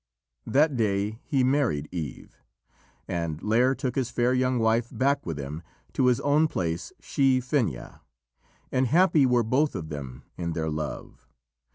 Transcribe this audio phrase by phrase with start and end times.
[0.47, 2.35] That day he married Eve,
[3.07, 5.61] and Lîr took his fair young wife back with him
[5.93, 7.99] to his own place, Shee Finnaha,
[8.71, 11.27] and happy were both of them in their love.